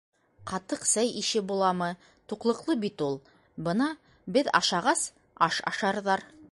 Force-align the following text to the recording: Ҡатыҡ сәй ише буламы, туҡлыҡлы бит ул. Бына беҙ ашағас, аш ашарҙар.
Ҡатыҡ 0.51 0.85
сәй 0.91 1.11
ише 1.19 1.43
буламы, 1.51 1.89
туҡлыҡлы 2.33 2.77
бит 2.85 3.05
ул. 3.09 3.21
Бына 3.69 3.93
беҙ 4.39 4.53
ашағас, 4.63 5.09
аш 5.49 5.63
ашарҙар. 5.73 6.31